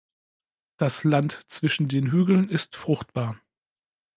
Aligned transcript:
Das 0.79 1.03
Land 1.03 1.43
zwischen 1.47 1.87
den 1.87 2.09
Hügeln 2.11 2.49
ist 2.49 2.75
fruchtbar. 2.75 3.39